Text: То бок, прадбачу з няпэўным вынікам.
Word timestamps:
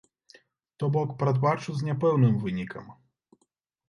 То 0.83 0.87
бок, 0.95 1.11
прадбачу 1.19 1.75
з 1.81 1.87
няпэўным 1.89 2.39
вынікам. 2.47 2.89